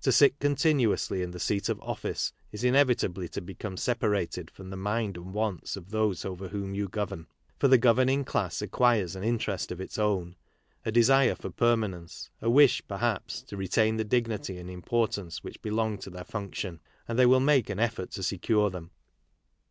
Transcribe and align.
To 0.00 0.12
sit 0.12 0.40
continuously 0.40 1.20
in 1.22 1.32
the 1.32 1.38
seat 1.38 1.68
of 1.68 1.78
office 1.82 2.32
is 2.52 2.64
inevitably 2.64 3.28
to 3.28 3.42
become 3.42 3.76
separated 3.76 4.50
from 4.50 4.70
the 4.70 4.78
mind 4.78 5.18
and 5.18 5.34
wants 5.34 5.76
of 5.76 5.90
those 5.90 6.24
over 6.24 6.48
whom 6.48 6.74
you 6.74 6.88
govern. 6.88 7.26
For 7.58 7.68
the 7.68 7.76
governing 7.76 8.24
class 8.24 8.62
acquires 8.62 9.14
an 9.14 9.24
interest 9.24 9.70
of 9.70 9.78
its 9.78 9.98
own, 9.98 10.36
a 10.86 10.90
desire 10.90 11.34
for 11.34 11.50
permanence, 11.50 12.30
a 12.40 12.48
wish, 12.48 12.80
perhaps, 12.88 13.42
to 13.42 13.58
retain 13.58 13.98
the 13.98 14.04
dignity 14.04 14.56
and 14.56 14.70
importance 14.70 15.44
which 15.44 15.60
belong 15.60 15.98
to 15.98 16.08
their 16.08 16.24
function; 16.24 16.80
and 17.06 17.18
they 17.18 17.26
will 17.26 17.38
make 17.38 17.68
an 17.68 17.78
effort 17.78 18.10
to 18.12 18.22
secure 18.22 18.70
them. 18.70 18.90